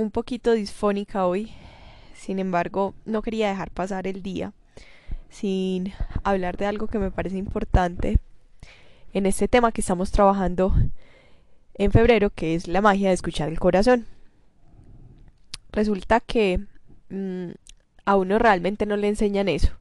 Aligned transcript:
un 0.00 0.10
poquito 0.10 0.52
disfónica 0.52 1.26
hoy. 1.26 1.52
Sin 2.14 2.38
embargo, 2.38 2.94
no 3.04 3.22
quería 3.22 3.48
dejar 3.48 3.70
pasar 3.70 4.06
el 4.06 4.22
día 4.22 4.52
sin 5.28 5.92
hablar 6.24 6.56
de 6.56 6.66
algo 6.66 6.88
que 6.88 6.98
me 6.98 7.10
parece 7.10 7.36
importante 7.36 8.18
en 9.12 9.26
este 9.26 9.46
tema 9.46 9.72
que 9.72 9.80
estamos 9.80 10.10
trabajando 10.10 10.74
en 11.74 11.92
febrero, 11.92 12.30
que 12.30 12.54
es 12.54 12.66
la 12.66 12.80
magia 12.80 13.08
de 13.08 13.14
escuchar 13.14 13.48
el 13.48 13.60
corazón. 13.60 14.06
Resulta 15.70 16.20
que 16.20 16.60
mm, 17.10 17.50
a 18.04 18.16
uno 18.16 18.38
realmente 18.38 18.86
no 18.86 18.96
le 18.96 19.08
enseñan 19.08 19.48
eso. 19.48 19.72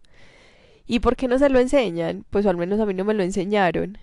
¿Y 0.85 0.99
por 0.99 1.15
qué 1.15 1.27
no 1.27 1.39
se 1.39 1.49
lo 1.49 1.59
enseñan? 1.59 2.25
Pues 2.29 2.45
al 2.45 2.57
menos 2.57 2.79
a 2.79 2.85
mí 2.85 2.93
no 2.93 3.05
me 3.05 3.13
lo 3.13 3.23
enseñaron. 3.23 3.97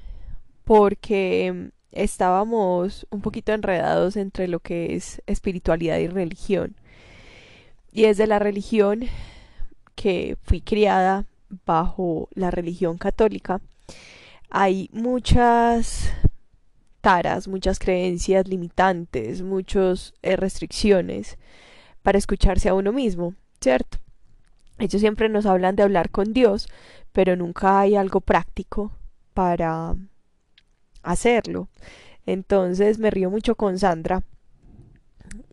Porque 0.64 1.71
estábamos 1.97 3.07
un 3.11 3.21
poquito 3.21 3.53
enredados 3.53 4.17
entre 4.17 4.49
lo 4.49 4.61
que 4.61 4.95
es 4.95 5.23
espiritualidad 5.27 5.98
y 5.98 6.09
religión. 6.09 6.77
Y 7.93 8.03
desde 8.03 8.27
la 8.27 8.39
religión 8.39 9.05
que 9.95 10.37
fui 10.43 10.61
criada 10.61 11.25
bajo 11.65 12.29
la 12.34 12.51
religión 12.51 12.98
católica, 12.98 13.61
hay 14.51 14.91
muchas 14.93 16.12
taras, 17.01 17.48
muchas 17.48 17.79
creencias 17.79 18.48
limitantes, 18.48 19.42
muchas 19.42 20.12
eh, 20.23 20.37
restricciones 20.37 21.39
para 22.03 22.19
escucharse 22.19 22.69
a 22.69 22.75
uno 22.75 22.92
mismo, 22.92 23.34
¿cierto? 23.61 23.98
Ellos 24.78 25.01
siempre 25.01 25.28
nos 25.28 25.47
hablan 25.47 25.77
de 25.77 25.83
hablar 25.83 26.11
con 26.11 26.33
Dios, 26.33 26.69
pero 27.12 27.34
nunca 27.37 27.81
hay 27.81 27.97
algo 27.97 28.20
práctico 28.20 28.92
para 29.33 29.95
hacerlo. 31.06 31.69
Entonces 32.27 32.98
me 32.98 33.10
río 33.10 33.30
mucho 33.30 33.55
con 33.55 33.78
Sandra, 33.78 34.23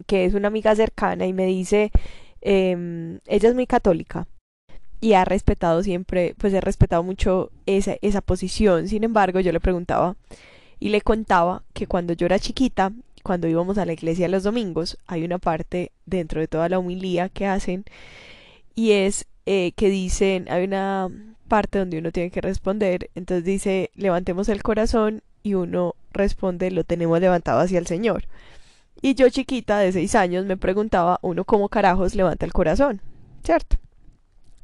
que 0.07 0.25
es 0.25 0.33
una 0.33 0.49
amiga 0.49 0.75
cercana, 0.75 1.25
y 1.25 1.33
me 1.33 1.45
dice, 1.45 1.91
eh, 2.41 3.19
ella 3.27 3.49
es 3.49 3.55
muy 3.55 3.67
católica 3.67 4.27
y 5.03 5.13
ha 5.13 5.25
respetado 5.25 5.83
siempre, 5.83 6.33
pues 6.37 6.53
he 6.53 6.61
respetado 6.61 7.03
mucho 7.03 7.51
esa, 7.65 7.97
esa 8.01 8.21
posición. 8.21 8.87
Sin 8.87 9.03
embargo, 9.03 9.41
yo 9.41 9.51
le 9.51 9.59
preguntaba 9.59 10.15
y 10.79 10.89
le 10.89 11.01
contaba 11.01 11.63
que 11.73 11.87
cuando 11.87 12.13
yo 12.13 12.25
era 12.25 12.39
chiquita, 12.39 12.93
cuando 13.21 13.47
íbamos 13.47 13.77
a 13.77 13.85
la 13.85 13.93
iglesia 13.93 14.29
los 14.29 14.43
domingos, 14.43 14.97
hay 15.05 15.25
una 15.25 15.39
parte 15.39 15.91
dentro 16.05 16.39
de 16.39 16.47
toda 16.47 16.69
la 16.69 16.79
humilía 16.79 17.29
que 17.29 17.47
hacen 17.47 17.83
y 18.75 18.91
es 18.91 19.25
eh, 19.45 19.73
que 19.75 19.89
dicen, 19.89 20.47
hay 20.49 20.63
una 20.63 21.09
parte 21.49 21.79
donde 21.79 21.99
uno 21.99 22.11
tiene 22.11 22.31
que 22.31 22.41
responder, 22.41 23.09
entonces 23.13 23.43
dice, 23.43 23.91
levantemos 23.95 24.47
el 24.47 24.63
corazón 24.63 25.21
y 25.43 25.53
uno 25.53 25.95
responde 26.11 26.71
lo 26.71 26.83
tenemos 26.83 27.19
levantado 27.19 27.59
hacia 27.59 27.79
el 27.79 27.87
Señor. 27.87 28.25
Y 29.01 29.15
yo 29.15 29.29
chiquita 29.29 29.79
de 29.79 29.91
seis 29.91 30.15
años 30.15 30.45
me 30.45 30.57
preguntaba 30.57 31.19
uno 31.21 31.43
cómo 31.43 31.69
carajos 31.69 32.15
levanta 32.15 32.45
el 32.45 32.53
corazón, 32.53 33.01
¿cierto? 33.43 33.77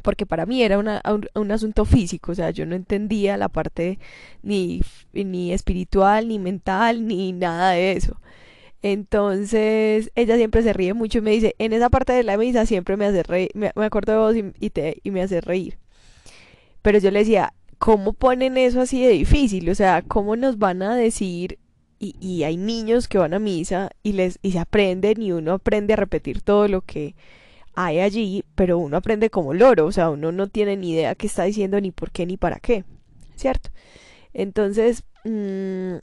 Porque 0.02 0.26
para 0.26 0.46
mí 0.46 0.64
era 0.64 0.80
una, 0.80 1.02
un, 1.36 1.52
asunto 1.52 1.84
físico, 1.84 2.32
o 2.32 2.36
sea, 2.36 2.52
yo 2.52 2.66
no 2.66 2.76
entendía 2.76 3.36
la 3.36 3.50
parte 3.50 4.00
ni, 4.42 4.82
ni 5.12 5.52
espiritual, 5.52 6.30
ni 6.30 6.40
mental, 6.40 7.06
ni 7.06 7.34
nada 7.34 7.72
de 7.72 7.92
eso. 7.92 8.18
Entonces, 8.82 10.10
ella 10.16 10.38
siempre 10.38 10.64
se 10.64 10.72
ríe 10.72 10.94
mucho 10.94 11.18
y 11.18 11.22
me 11.22 11.32
dice, 11.32 11.56
en 11.60 11.74
esa 11.74 11.90
parte 11.90 12.14
de 12.14 12.24
la 12.24 12.38
misa 12.38 12.66
siempre 12.66 12.96
me 12.96 13.06
hace 13.06 13.24
reír, 13.24 13.52
me, 13.56 13.72
acuerdo 13.76 14.14
de 14.14 14.18
vos 14.18 14.54
y, 14.60 14.70
te, 14.70 15.02
y 15.04 15.12
me 15.12 15.22
hace 15.22 15.42
reír. 15.42 15.78
Pero 16.82 17.00
yo 17.00 17.12
le 17.12 17.20
decía, 17.20 17.54
¿cómo 17.80 18.14
ponen 18.14 18.58
eso 18.58 18.82
así 18.82 19.04
de 19.04 19.10
difícil? 19.10 19.70
O 19.70 19.76
sea, 19.76 20.04
¿cómo 20.04 20.36
nos 20.36 20.60
van 20.60 20.82
a 20.84 20.96
decir? 20.96 21.60
Y, 22.00 22.16
y 22.20 22.44
hay 22.44 22.58
niños 22.58 23.08
que 23.08 23.18
van 23.18 23.34
a 23.34 23.40
misa 23.40 23.90
y, 24.04 24.14
les, 24.14 24.40
y 24.42 24.52
se 24.54 24.60
aprenden 24.60 25.22
y 25.22 25.32
uno 25.34 25.54
aprende 25.54 25.94
a 25.94 25.98
repetir 25.98 26.42
todo 26.42 26.68
lo 26.68 26.82
que 26.82 27.16
hay 27.76 28.00
allí, 28.00 28.44
pero 28.56 28.78
uno 28.78 28.98
aprende 28.98 29.30
como 29.30 29.54
loro, 29.54 29.86
o 29.86 29.92
sea, 29.92 30.10
uno 30.10 30.32
no 30.32 30.48
tiene 30.48 30.78
ni 30.78 30.92
idea 30.92 31.16
qué 31.16 31.28
está 31.28 31.44
diciendo, 31.44 31.80
ni 31.82 31.92
por 31.92 32.12
qué, 32.12 32.26
ni 32.26 32.38
para 32.38 32.60
qué, 32.60 32.84
¿cierto? 33.36 33.70
Entonces, 34.34 35.04
mmm, 35.26 35.96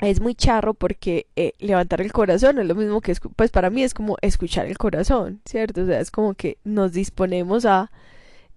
es 0.00 0.20
muy 0.20 0.34
charro 0.34 0.74
porque 0.74 1.26
eh, 1.36 1.52
levantar 1.58 2.00
el 2.00 2.12
corazón 2.12 2.58
es 2.58 2.66
lo 2.66 2.74
mismo 2.74 3.00
que, 3.00 3.14
pues 3.36 3.50
para 3.50 3.70
mí 3.70 3.82
es 3.82 3.94
como 3.94 4.16
escuchar 4.22 4.66
el 4.66 4.78
corazón, 4.78 5.40
¿cierto? 5.44 5.82
O 5.82 5.86
sea, 5.86 6.00
es 6.00 6.10
como 6.10 6.34
que 6.34 6.58
nos 6.64 6.92
disponemos 6.92 7.64
a... 7.64 7.90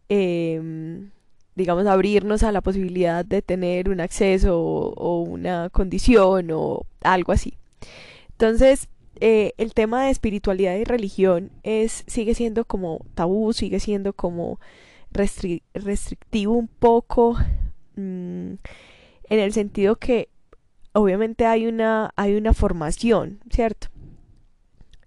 Eh, 0.10 1.10
digamos, 1.56 1.86
abrirnos 1.86 2.44
a 2.44 2.52
la 2.52 2.62
posibilidad 2.62 3.26
de 3.26 3.42
tener 3.42 3.90
un 3.90 4.00
acceso 4.00 4.60
o, 4.60 5.22
una 5.22 5.70
condición 5.70 6.50
o 6.52 6.86
algo 7.02 7.32
así. 7.32 7.58
Entonces, 8.32 8.88
eh, 9.20 9.54
el 9.58 9.74
tema 9.74 10.06
de 10.06 10.12
espiritualidad 10.12 10.76
y 10.76 10.84
religión 10.84 11.52
es, 11.64 12.04
sigue 12.08 12.34
siendo 12.34 12.66
como 12.66 13.06
tabú, 13.16 13.54
sigue 13.54 13.80
siendo 13.80 14.14
como 14.14 14.60
restrictivo 15.12 16.54
un 16.54 16.68
poco, 16.68 17.38
mm, 17.96 18.54
en 19.30 19.40
el 19.40 19.54
sentido 19.54 19.98
que 19.98 20.30
obviamente 20.94 21.46
hay 21.46 21.68
una, 21.68 22.12
hay 22.16 22.36
una 22.36 22.54
formación, 22.54 23.40
¿cierto? 23.50 23.88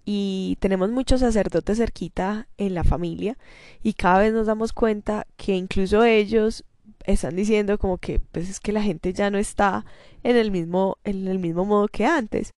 Y 0.04 0.56
tenemos 0.60 0.90
muchos 0.90 1.20
sacerdotes 1.20 1.78
cerquita 1.78 2.46
en 2.58 2.74
la 2.74 2.84
familia 2.84 3.38
y 3.82 3.94
cada 3.94 4.20
vez 4.20 4.32
nos 4.32 4.46
damos 4.46 4.72
cuenta 4.72 5.26
que 5.36 5.56
incluso 5.56 6.04
ellos 6.04 6.64
están 7.04 7.36
diciendo 7.36 7.78
como 7.78 7.98
que 7.98 8.20
pues 8.20 8.48
es 8.48 8.60
que 8.60 8.72
la 8.72 8.82
gente 8.82 9.12
ya 9.12 9.30
no 9.30 9.38
está 9.38 9.84
en 10.22 10.36
el 10.36 10.50
mismo 10.50 10.98
en 11.04 11.26
el 11.28 11.38
mismo 11.38 11.64
modo 11.64 11.88
que 11.88 12.04
antes. 12.04 12.50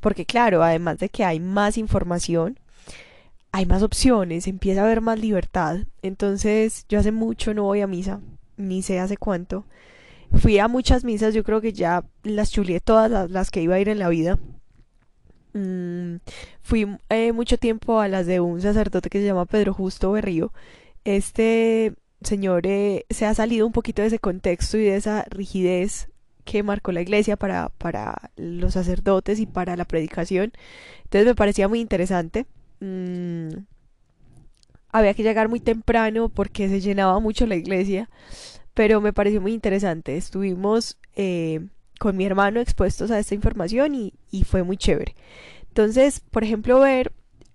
Porque 0.00 0.26
claro 0.26 0.62
además 0.62 0.98
de 0.98 1.08
que 1.08 1.24
hay 1.24 1.40
más 1.40 1.76
información 1.76 2.58
hay 3.52 3.66
más 3.66 3.82
opciones 3.82 4.46
empieza 4.46 4.82
a 4.82 4.84
haber 4.84 5.00
más 5.00 5.18
libertad. 5.18 5.78
Entonces 6.02 6.86
yo 6.88 7.00
hace 7.00 7.12
mucho 7.12 7.52
no 7.54 7.64
voy 7.64 7.80
a 7.80 7.86
misa 7.86 8.20
ni 8.56 8.82
sé 8.82 9.00
hace 9.00 9.16
cuánto. 9.16 9.64
Fui 10.34 10.58
a 10.58 10.68
muchas 10.68 11.04
misas 11.04 11.34
yo 11.34 11.42
creo 11.42 11.60
que 11.60 11.72
ya 11.72 12.04
las 12.22 12.52
chulié 12.52 12.80
todas 12.80 13.10
las, 13.10 13.30
las 13.30 13.50
que 13.50 13.60
iba 13.62 13.74
a 13.74 13.80
ir 13.80 13.88
en 13.88 13.98
la 13.98 14.08
vida 14.08 14.38
Mm, 15.54 16.16
fui 16.62 16.86
eh, 17.10 17.32
mucho 17.32 17.58
tiempo 17.58 18.00
a 18.00 18.08
las 18.08 18.26
de 18.26 18.40
un 18.40 18.60
sacerdote 18.60 19.10
que 19.10 19.20
se 19.20 19.26
llama 19.26 19.46
Pedro 19.46 19.74
Justo 19.74 20.12
Berrío. 20.12 20.52
Este 21.04 21.94
señor 22.22 22.66
eh, 22.66 23.04
se 23.10 23.26
ha 23.26 23.34
salido 23.34 23.66
un 23.66 23.72
poquito 23.72 24.02
de 24.02 24.08
ese 24.08 24.18
contexto 24.18 24.78
y 24.78 24.84
de 24.84 24.96
esa 24.96 25.24
rigidez 25.30 26.08
que 26.44 26.62
marcó 26.62 26.92
la 26.92 27.02
iglesia 27.02 27.36
para, 27.36 27.68
para 27.70 28.30
los 28.36 28.74
sacerdotes 28.74 29.40
y 29.40 29.46
para 29.46 29.76
la 29.76 29.84
predicación. 29.84 30.52
Entonces 31.04 31.26
me 31.26 31.34
parecía 31.34 31.68
muy 31.68 31.80
interesante. 31.80 32.46
Mm, 32.80 33.50
había 34.90 35.14
que 35.14 35.22
llegar 35.22 35.48
muy 35.48 35.60
temprano 35.60 36.28
porque 36.28 36.68
se 36.68 36.80
llenaba 36.80 37.18
mucho 37.20 37.46
la 37.46 37.56
iglesia, 37.56 38.10
pero 38.74 39.00
me 39.00 39.12
pareció 39.12 39.40
muy 39.40 39.52
interesante. 39.54 40.16
Estuvimos 40.16 40.98
eh, 41.16 41.66
con 42.02 42.16
mi 42.16 42.26
hermano 42.26 42.58
expuestos 42.58 43.12
a 43.12 43.20
esta 43.20 43.36
información 43.36 43.94
y, 43.94 44.12
y 44.32 44.42
fue 44.42 44.64
muy 44.64 44.76
chévere. 44.76 45.14
Entonces, 45.68 46.18
por 46.18 46.42
ejemplo, 46.42 46.80
ver 46.80 47.12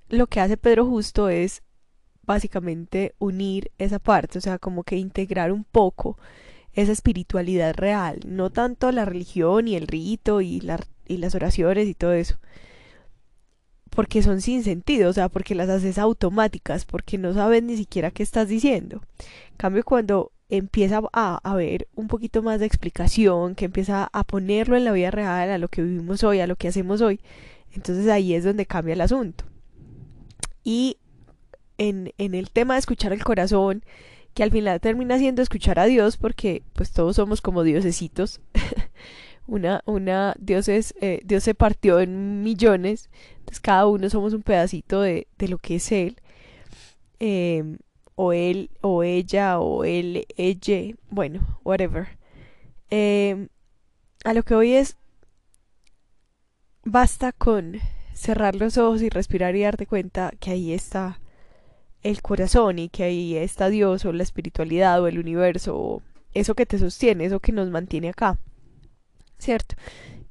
lo 0.07 0.27
que 0.27 0.39
hace 0.39 0.55
Pedro 0.55 0.85
Justo 0.85 1.27
es 1.27 1.63
básicamente 2.23 3.13
unir 3.19 3.71
esa 3.77 3.99
parte, 3.99 4.37
o 4.37 4.41
sea, 4.41 4.57
como 4.57 4.85
que 4.85 4.95
integrar 4.95 5.51
un 5.51 5.65
poco 5.65 6.17
esa 6.71 6.93
espiritualidad 6.93 7.75
real, 7.75 8.21
no 8.25 8.49
tanto 8.49 8.89
la 8.93 9.03
religión 9.03 9.67
y 9.67 9.75
el 9.75 9.85
rito 9.85 10.39
y, 10.39 10.61
y 11.07 11.17
las 11.17 11.35
oraciones 11.35 11.89
y 11.89 11.93
todo 11.93 12.13
eso, 12.13 12.39
porque 13.89 14.23
son 14.23 14.39
sin 14.39 14.63
sentido, 14.63 15.09
o 15.09 15.13
sea, 15.13 15.27
porque 15.27 15.55
las 15.55 15.67
haces 15.67 15.97
automáticas, 15.97 16.85
porque 16.85 17.17
no 17.17 17.33
sabes 17.33 17.63
ni 17.63 17.75
siquiera 17.75 18.11
qué 18.11 18.23
estás 18.23 18.47
diciendo. 18.47 19.01
En 19.51 19.57
cambio, 19.57 19.83
cuando 19.83 20.31
empieza 20.49 21.01
a 21.13 21.39
haber 21.43 21.87
un 21.95 22.07
poquito 22.07 22.41
más 22.41 22.59
de 22.59 22.65
explicación, 22.65 23.55
que 23.55 23.65
empieza 23.65 24.09
a 24.11 24.23
ponerlo 24.23 24.77
en 24.77 24.85
la 24.85 24.91
vida 24.91 25.11
real, 25.11 25.49
a 25.49 25.57
lo 25.57 25.67
que 25.67 25.81
vivimos 25.81 26.23
hoy, 26.23 26.39
a 26.39 26.47
lo 26.47 26.55
que 26.55 26.67
hacemos 26.69 27.01
hoy, 27.01 27.19
entonces 27.73 28.07
ahí 28.07 28.33
es 28.33 28.43
donde 28.43 28.65
cambia 28.65 28.93
el 28.93 29.01
asunto. 29.01 29.45
Y 30.63 30.97
en, 31.77 32.13
en 32.17 32.33
el 32.33 32.49
tema 32.49 32.75
de 32.75 32.79
escuchar 32.79 33.13
el 33.13 33.23
corazón, 33.23 33.83
que 34.33 34.43
al 34.43 34.51
final 34.51 34.79
termina 34.79 35.17
siendo 35.17 35.41
escuchar 35.41 35.79
a 35.79 35.85
Dios, 35.85 36.17
porque 36.17 36.63
pues 36.73 36.91
todos 36.91 37.15
somos 37.15 37.41
como 37.41 37.63
diosesitos. 37.63 38.39
una, 39.47 39.81
una, 39.85 40.35
Dios 40.39 40.67
eh, 40.69 41.21
Dios 41.25 41.43
se 41.43 41.55
partió 41.55 41.99
en 41.99 42.43
millones, 42.43 43.09
entonces 43.39 43.59
cada 43.59 43.87
uno 43.87 44.09
somos 44.09 44.33
un 44.33 44.43
pedacito 44.43 45.01
de, 45.01 45.27
de 45.37 45.47
lo 45.47 45.57
que 45.57 45.75
es 45.77 45.91
Él. 45.91 46.17
Eh, 47.19 47.77
o 48.17 48.33
él 48.33 48.71
o 48.81 49.03
ella 49.03 49.59
o 49.59 49.85
él, 49.85 50.25
ella, 50.35 50.95
bueno, 51.09 51.59
whatever. 51.63 52.17
Em, 52.89 53.47
a 54.25 54.33
lo 54.33 54.43
que 54.43 54.55
hoy 54.55 54.73
es, 54.73 54.97
basta 56.83 57.31
con 57.31 57.79
cerrar 58.13 58.55
los 58.55 58.77
ojos 58.79 59.03
y 59.03 59.09
respirar 59.09 59.55
y 59.55 59.61
darte 59.61 59.85
cuenta 59.85 60.31
que 60.39 60.49
ahí 60.49 60.73
está 60.73 61.19
el 62.01 62.23
corazón 62.23 62.79
y 62.79 62.89
que 62.89 63.03
ahí 63.03 63.35
está 63.37 63.69
Dios 63.69 64.03
o 64.03 64.11
la 64.11 64.23
espiritualidad 64.23 64.99
o 64.99 65.07
el 65.07 65.19
universo 65.19 65.77
o 65.77 66.01
eso 66.33 66.55
que 66.55 66.65
te 66.65 66.79
sostiene, 66.79 67.25
eso 67.25 67.39
que 67.39 67.51
nos 67.51 67.69
mantiene 67.69 68.09
acá, 68.09 68.39
¿cierto? 69.37 69.75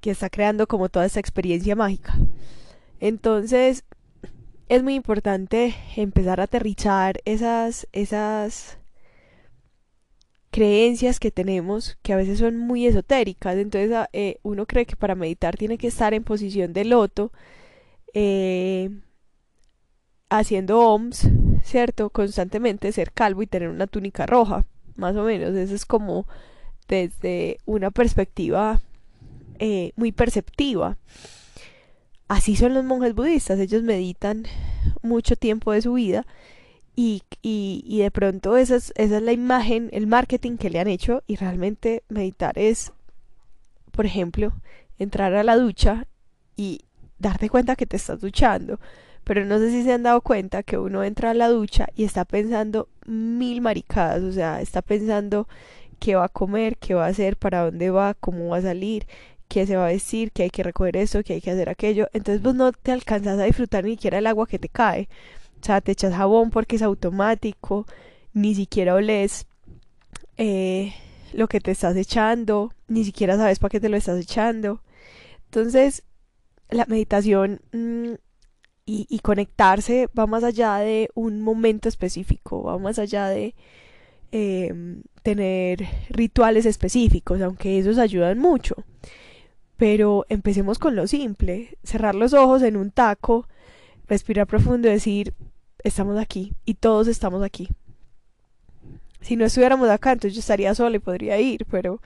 Que 0.01 0.11
está 0.11 0.29
creando 0.29 0.67
como 0.67 0.89
toda 0.89 1.07
esa 1.07 1.21
experiencia 1.21 1.77
mágica. 1.77 2.17
Entonces, 2.99 3.85
es 4.69 4.83
muy 4.83 4.95
importante 4.95 5.75
empezar 5.97 6.41
a 6.41 6.45
aterrizar 6.45 7.21
esas, 7.25 7.87
esas 7.93 8.79
creencias 10.51 11.21
que 11.21 11.31
tenemos 11.31 11.99
que 12.03 12.13
a 12.13 12.17
veces 12.17 12.39
son 12.39 12.57
muy 12.57 12.87
esotéricas. 12.87 13.57
Entonces 13.57 13.93
ah, 13.93 14.09
eh, 14.13 14.39
uno 14.43 14.67
cree 14.67 14.87
que 14.87 14.97
para 14.97 15.15
meditar 15.15 15.57
tiene 15.57 15.79
que 15.79 15.89
estar 15.89 16.15
en 16.15 16.25
posición 16.25 16.73
de 16.73 16.85
loto, 16.85 17.33
eh, 18.15 18.91
haciendo 20.31 20.81
OMS, 20.81 21.29
¿cierto? 21.63 22.11
Constantemente 22.11 22.91
ser 22.93 23.13
calvo 23.13 23.43
y 23.43 23.47
tener 23.47 23.69
una 23.69 23.87
túnica 23.87 24.27
roja, 24.27 24.65
más 24.97 25.15
o 25.17 25.25
menos. 25.25 25.55
Eso 25.55 25.75
es 25.75 25.87
como 25.87 26.27
desde 26.89 27.59
una 27.67 27.91
perspectiva 27.91 28.81
eh, 29.59 29.93
muy 29.97 30.13
perceptiva. 30.13 30.97
Así 32.29 32.57
son 32.57 32.75
los 32.75 32.85
monjes 32.85 33.15
budistas, 33.15 33.59
ellos 33.61 33.83
meditan 33.83 34.45
mucho 35.03 35.37
tiempo 35.37 35.73
de 35.73 35.83
su 35.83 35.93
vida 35.93 36.27
y, 36.97 37.23
y, 37.43 37.99
de 37.99 38.11
pronto 38.11 38.57
esa 38.57 38.77
es, 38.77 38.93
esa 38.97 39.19
es 39.19 39.23
la 39.23 39.33
imagen, 39.33 39.91
el 39.93 40.07
marketing 40.07 40.57
que 40.57 40.71
le 40.71 40.81
han 40.81 40.89
hecho 40.89 41.23
y 41.27 41.37
realmente 41.37 42.03
meditar 42.09 42.59
es, 42.59 42.93
por 43.93 44.07
ejemplo, 44.07 44.55
entrar 44.99 45.35
a 45.35 45.45
la 45.45 45.57
ducha 45.57 46.07
y 46.57 46.81
darte 47.19 47.51
cuenta 47.51 47.77
que 47.77 47.87
te 47.87 47.97
estás 47.97 48.21
duchando. 48.21 48.81
Pero 49.25 49.45
no 49.45 49.59
sé 49.59 49.71
si 49.71 49.83
se 49.83 49.93
han 49.93 50.05
dado 50.05 50.21
cuenta 50.21 50.63
que 50.63 50.79
uno 50.79 51.05
entra 51.05 51.31
a 51.31 51.35
la 51.35 51.49
ducha 51.49 51.89
y 51.97 52.05
está 52.05 52.25
pensando 52.25 52.89
mil 53.07 53.61
maricadas, 53.61 54.23
o 54.23 54.33
sea, 54.33 54.61
está 54.61 54.83
pensando 54.83 55.49
qué 55.99 56.15
va 56.15 56.25
a 56.25 56.29
comer, 56.29 56.77
qué 56.79 56.95
va 56.95 57.07
a 57.07 57.11
hacer, 57.11 57.37
para 57.37 57.65
dónde 57.65 57.91
va, 57.91 58.15
cómo 58.15 58.49
va 58.49 58.59
a 58.59 58.63
salir, 58.63 59.07
qué 59.49 59.67
se 59.67 59.77
va 59.77 59.87
a 59.87 59.93
vestir, 59.93 60.33
que 60.33 60.45
hay 60.45 60.51
que 60.51 60.63
recoger 60.63 60.97
eso, 60.97 61.23
que 61.23 61.35
hay 61.35 61.41
que 61.41 61.51
hacer 61.51 61.69
aquello. 61.69 62.09
Entonces 62.13 62.43
vos 62.43 62.55
no 62.55 62.73
te 62.73 62.93
alcanzas 62.93 63.39
a 63.39 63.45
disfrutar 63.45 63.85
ni 63.85 63.93
siquiera 63.93 64.19
el 64.19 64.27
agua 64.27 64.47
que 64.47 64.59
te 64.59 64.69
cae. 64.69 65.09
O 65.61 65.65
sea, 65.65 65.81
te 65.81 65.93
echas 65.93 66.15
jabón 66.15 66.51
porque 66.51 66.77
es 66.77 66.83
automático, 66.83 67.87
ni 68.33 68.55
siquiera 68.55 68.95
olés 68.95 69.47
eh, 70.37 70.95
lo 71.33 71.49
que 71.49 71.61
te 71.61 71.71
estás 71.71 71.97
echando, 71.97 72.73
ni 72.89 73.05
siquiera 73.05 73.37
sabes 73.37 73.59
para 73.59 73.71
qué 73.71 73.81
te 73.81 73.89
lo 73.89 73.97
estás 73.97 74.21
echando. 74.21 74.83
Entonces, 75.47 76.03
la 76.71 76.85
meditación 76.87 77.61
mm, 77.73 78.15
y, 78.85 79.07
y, 79.09 79.19
conectarse 79.21 80.09
va 80.19 80.27
más 80.27 80.45
allá 80.45 80.77
de 80.79 81.11
un 81.15 81.41
momento 81.43 81.89
específico, 81.89 82.63
va 82.65 82.79
más 82.79 82.99
allá 82.99 83.29
de 83.29 83.55
eh, 84.33 84.73
tener 85.23 85.87
rituales 86.11 86.67
específicos, 86.67 87.41
aunque 87.41 87.79
esos 87.79 87.99
ayudan 87.99 88.39
mucho. 88.39 88.77
Pero 89.77 90.25
empecemos 90.29 90.79
con 90.79 90.97
lo 90.97 91.07
simple, 91.07 91.77
cerrar 91.83 92.15
los 92.15 92.33
ojos 92.33 92.63
en 92.63 92.77
un 92.77 92.91
taco, 92.91 93.47
respirar 94.09 94.47
profundo 94.47 94.89
y 94.89 94.93
decir, 94.93 95.35
estamos 95.83 96.19
aquí 96.19 96.55
y 96.65 96.75
todos 96.75 97.09
estamos 97.09 97.43
aquí. 97.43 97.69
Si 99.21 99.37
no 99.37 99.45
estuviéramos 99.45 99.89
acá, 99.91 100.13
entonces 100.13 100.35
yo 100.35 100.41
estaría 100.41 100.75
sola 100.75 100.97
y 100.97 101.01
podría 101.01 101.39
ir, 101.41 101.67
pero 101.71 102.01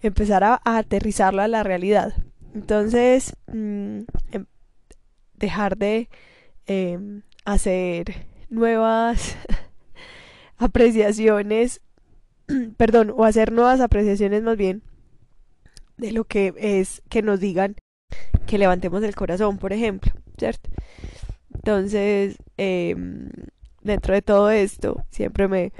empezar 0.00 0.42
a, 0.42 0.60
aterrizarlo 0.64 1.42
a 1.42 1.48
la 1.48 1.62
realidad. 1.62 2.14
Entonces, 2.54 3.34
mm, 3.46 4.00
em, 4.32 4.46
dejar 5.36 5.76
de 5.76 6.08
em, 6.66 7.22
hacer 7.44 8.26
nuevas 8.48 9.36
apreciaciones, 10.56 11.80
perdón, 12.76 13.12
o 13.16 13.24
hacer 13.24 13.52
nuevas 13.52 13.80
apreciaciones 13.80 14.42
más 14.42 14.56
bien 14.56 14.82
de 16.02 16.10
lo 16.10 16.24
que 16.24 16.52
es 16.58 17.00
que 17.08 17.22
nos 17.22 17.38
digan 17.38 17.76
que 18.46 18.58
levantemos 18.58 19.02
el 19.04 19.14
corazón, 19.14 19.56
por 19.56 19.72
ejemplo, 19.72 20.12
¿cierto? 20.36 20.68
Entonces, 21.54 22.36
em, 22.56 23.30
dentro 23.82 24.12
de 24.12 24.20
todo 24.20 24.50
esto, 24.50 25.04
siempre 25.10 25.46
me, 25.46 25.72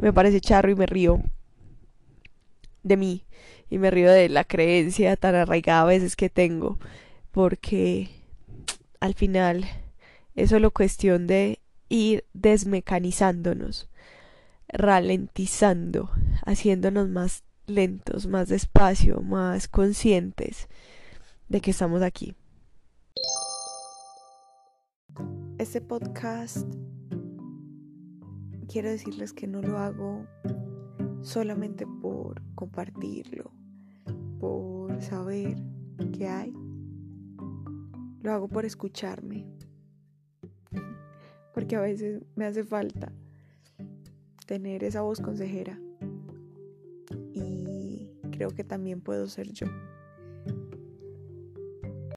me 0.00 0.12
parece 0.14 0.40
charro 0.40 0.70
y 0.70 0.74
me 0.74 0.86
río 0.86 1.22
de 2.82 2.96
mí 2.96 3.26
y 3.68 3.76
me 3.76 3.90
río 3.90 4.10
de 4.10 4.30
la 4.30 4.44
creencia 4.44 5.14
tan 5.16 5.34
arraigada 5.34 5.82
a 5.82 5.84
veces 5.84 6.16
que 6.16 6.30
tengo, 6.30 6.78
porque 7.30 8.08
al 9.00 9.12
final 9.12 9.66
es 10.34 10.50
solo 10.50 10.70
cuestión 10.70 11.26
de 11.26 11.60
ir 11.90 12.24
desmecanizándonos, 12.32 13.90
ralentizando, 14.68 16.10
haciéndonos 16.46 17.10
más 17.10 17.44
lentos, 17.66 18.26
más 18.26 18.48
despacio, 18.48 19.20
más 19.20 19.68
conscientes 19.68 20.68
de 21.48 21.60
que 21.60 21.70
estamos 21.70 22.02
aquí. 22.02 22.34
Este 25.58 25.80
podcast 25.80 26.66
quiero 28.68 28.90
decirles 28.90 29.32
que 29.32 29.46
no 29.46 29.62
lo 29.62 29.78
hago 29.78 30.26
solamente 31.22 31.86
por 31.86 32.42
compartirlo, 32.54 33.50
por 34.38 35.00
saber 35.02 35.56
qué 36.12 36.28
hay. 36.28 36.52
Lo 38.22 38.32
hago 38.32 38.48
por 38.48 38.64
escucharme. 38.64 39.46
Porque 41.54 41.76
a 41.76 41.80
veces 41.80 42.22
me 42.34 42.44
hace 42.44 42.64
falta 42.64 43.12
tener 44.46 44.84
esa 44.84 45.00
voz 45.00 45.20
consejera. 45.20 45.80
Creo 48.36 48.50
que 48.50 48.64
también 48.64 49.00
puedo 49.00 49.28
ser 49.28 49.50
yo. 49.52 49.66